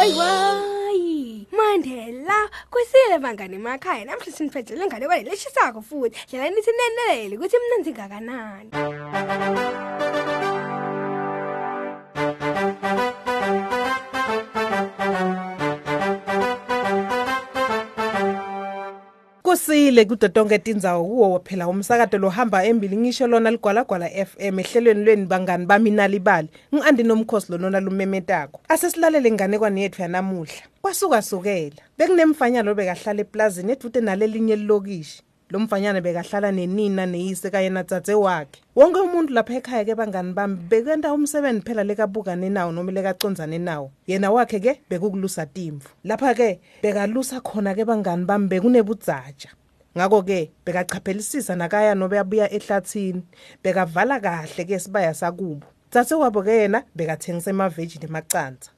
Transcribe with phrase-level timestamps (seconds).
[0.00, 6.16] wayiwayi mandela kwisile bangane emakhaya namhle siniphenjelwe ngale kwale leshisako futhi.
[6.28, 8.70] Dlela nithi nenelele ukuthi mnanzi ngakanani.
[19.42, 25.26] Kusile kudo tonke tindzawo kuwo phela umsakato lohamba embili ngisho lona ligwalagwala FM ehlelweni lweni
[25.26, 28.60] bangani bami nalibali ngiandi nomkhosi lonona lumemetako.
[28.68, 30.62] Asesilalele nganekwane yethu yanamuhla.
[30.82, 31.76] Kwasuka sukela.
[31.98, 35.22] Bekunemfanyana bekahlala eplazini edude nalelinye lilokishi.
[35.50, 38.62] Lo mfanyana bekahlala nenina neyise kanye natsatse wakhe.
[38.76, 43.90] Wonke umuntu lapha ekhaya ke bangani bami bekenta umsebenzi phela lekabukane nawo noma lekacondzane nawo.
[44.06, 45.88] Yena wakhe ke bekukulusa timvu.
[46.04, 49.50] Lapha ke bekalusa khona ke bangani bami bekunebudzaja
[49.96, 53.22] ngako ke bekachaphelisisa nakaya nobe abuya ehlathini
[53.62, 55.66] bekavala kahle ke sibaya sakubo.
[55.90, 58.70] Tsatse wabo ke yena bekathengisa emaveji nemacanza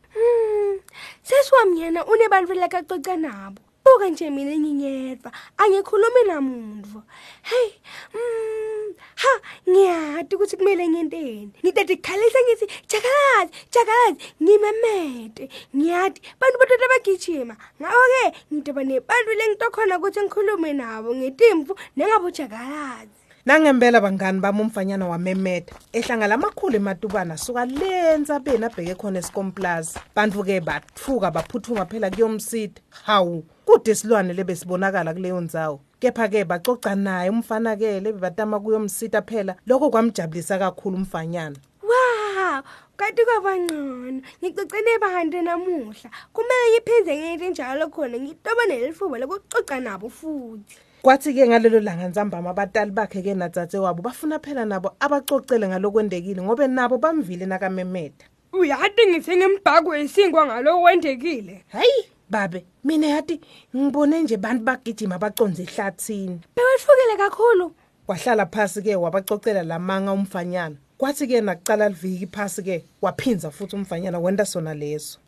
[1.22, 3.60] sesiwami yena unebantfu lakacoca nabo.
[3.84, 7.02] Buka nje mina nginyedwa angikhulumi namuntu
[7.42, 7.70] hey
[8.14, 9.32] mm, ha
[9.68, 15.48] ngiyati ukuthi kumele ngenteni ngitati kukhalisa ngithi jakalazi jakalazi ngimemete.
[15.76, 17.56] Ngiyati bantu batata bagijima.
[17.80, 25.74] Ngako-ke ngitoba nebantu lengitokhona ukuthi ngikhulume nabo ngetimfu nengabo jakalazi nangempela bangani bami umfanyana wamemeta
[25.92, 32.80] ehlanga lamakhulu ematubana suka lenza beni abheke khona esikomplaza bantu ke bathuka baphuthuma phela kuyomsida.
[33.06, 33.44] Hawu.
[33.72, 35.80] Kude silwane lebesibonakala kuleyo ndzawo.
[36.00, 39.56] Kepha-ke bacoca naye umfana-ke lebebatama kuyomsita phela.
[39.66, 41.56] Lokho kwamjabulisa kakhulu umfanyana.
[41.82, 42.62] Wow!
[42.96, 46.10] Kati kwabangcono ngicocene bantu namuhla.
[46.32, 50.76] Kumele ngiphindze ngiyete njalo khona ngitoba nelifuba lokucoca nabo futhi.
[51.02, 56.98] Kwathi-ke ngalelo langa ntsambama abatali bakhe-ke natsatse wabo bafuna phela nabo abacocele ngalokwendekile ngobe nabo
[56.98, 62.11] bamvile nakamemeta uyati ngithenge mbhako wesinkwa ngalo wendekile hayi!
[62.32, 63.40] Babe mina yathi
[63.76, 66.40] ngibone nje bantu bagijima baconze ehlathini.
[66.56, 67.72] Bewethukile kakhulu.
[68.08, 70.76] Wahlala phasi-ke wabacocela lamanga umfanyana.
[70.98, 75.18] Kwathi-ke nakucala liviki phasi-ke waphinza futhi umfanyana wenta sona leso.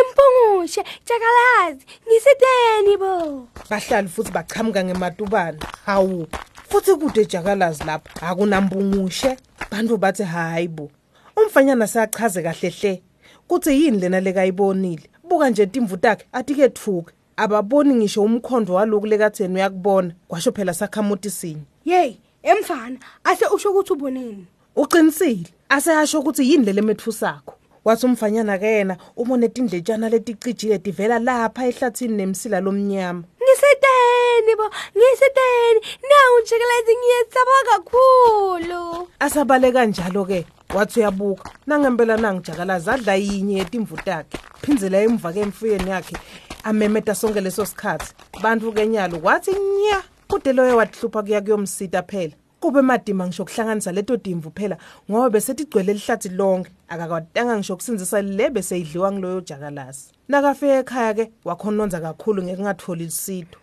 [0.00, 3.48] Impungushe jakalazi ngisiteni bo.
[3.70, 5.58] Bahlali futhi bachamuka ngematubane.
[5.86, 6.26] Hawu
[6.68, 9.36] futhi kude jakalazi lapha akunambungushe.
[9.70, 10.90] Bantu bathi hayi bo.
[11.36, 13.02] Umfanyana seyachaze kahle hle.
[13.48, 17.12] Kuthi yini lena lekayibonile buka nje timvu takhe atike thuke.
[17.36, 21.62] Ababoni ngisho umkhondo waloku lekatheni uyakubona kwasho phela sakhamuti sinye.
[21.84, 24.46] Yeyi emfana ase usho ukuthi uboneni
[24.76, 27.54] uqinisile aseyasho ukuthi yini lele methu sakho
[27.84, 33.22] wathi umfanyana ke yena ubone tindletshana leticijile tivela lapha ehlathini nemsila lomnyama.
[33.42, 39.08] Ngisiteni bo ngisiteni nawu jakalazi ngiyesaba kakhulu.
[39.20, 41.50] Asabale kanjalo-ke wathi uyabuka.
[41.66, 44.38] Nangempela nangijakalazi adla yinye yetimvu takhe.
[44.62, 46.16] Phinzela emva ke emfuyeni yakhe
[46.64, 48.14] amemeta sonke leso sikhathi.
[48.42, 52.34] Bantu kenyalo wathi nya kude loyo watihlupha kuya kuyomsita phela.
[52.60, 54.76] Kube madima ngisho kuhlanganisa leto timvu phela
[55.10, 56.70] ngoba besetigcwele lihlathi lonke.
[56.88, 63.59] Akakwatanga ngisho kusinzisa le beseyidliwa ngiloyo jakalazi nakafika ekhaya-ke wakhononza kakhulu ngekungatholi lisito Oh,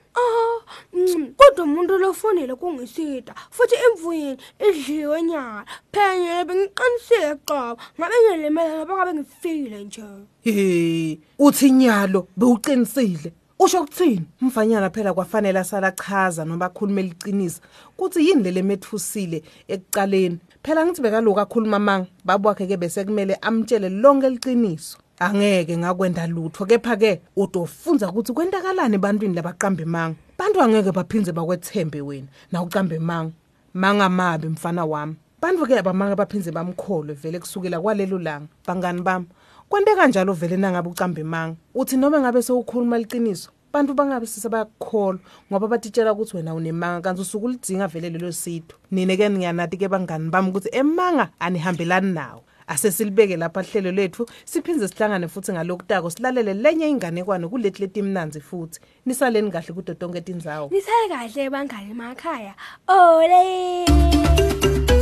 [1.15, 4.37] mm, kodwa umuntu lofonile kungisida futhi emvuyeni
[4.67, 10.03] idliwe nyala phela bengiqinisile qoba ngabe ngilimele ngoba ngabe ngifikile nje.
[10.43, 13.31] He uthi nyalo bewuqinisile.
[13.59, 14.21] Usho ukuthini?
[14.41, 17.61] Umfanyana phela kwafanele asala chaza noma akhulume liqinisa
[17.97, 23.89] kuthi yini lele methusile ekucaleni phela ngithi bekaloku akhuluma manga babwakhe ke bese kumele amtshele
[23.89, 24.97] lonke liqiniso.
[25.19, 32.27] Angeke ngakwenda lutho kepha-ke utofunza ukuthi kwentakalani ebantwini labaqamba imanga bantu angeke baphinze bakwethembe wena.
[32.51, 33.31] Nawuqamba imanga
[33.73, 35.15] mangamabi mfana wami.
[35.41, 38.47] Bantu-ke abamanga baphinze bamkholwe vele kusukela kwalelo langa.
[38.67, 39.25] Bangani bami?
[39.69, 45.19] Kwente kanjalo vele nangabe ucamba imanga uthi noma ngabe sewukhuluma liqiniso bantu bangabe sisebakukholwa
[45.51, 48.77] ngoba batitshela ukuthi wena unemanga kanti usuke ulidzinga vele lelo sitho.
[48.91, 55.51] Nine-ke ngiyanati-ke bangani bami ukuthi emanga anihambelani nawo asesilibeke lapha hlelo lethu siphindze sihlangane futhi
[55.51, 58.79] ngalokutako silalele lenye inganekwane kuleti letimnanzi futhi.
[59.05, 62.53] Nisaleni kahle kudo tonke tindzawo nisale kahle bangani emakhaya.
[62.87, 64.96] Ole!